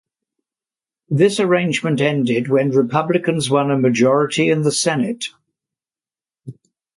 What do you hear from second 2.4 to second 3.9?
when Republicans won a